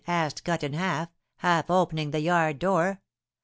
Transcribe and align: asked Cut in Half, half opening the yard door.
asked 0.07 0.43
Cut 0.43 0.63
in 0.63 0.73
Half, 0.73 1.09
half 1.35 1.69
opening 1.69 2.09
the 2.09 2.21
yard 2.21 2.57
door. 2.57 3.01